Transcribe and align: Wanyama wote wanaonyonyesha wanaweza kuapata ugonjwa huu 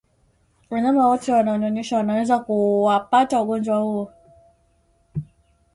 Wanyama 0.69 1.07
wote 1.07 1.31
wanaonyonyesha 1.31 1.97
wanaweza 1.97 2.39
kuapata 2.39 3.41
ugonjwa 3.41 3.77
huu 3.77 4.09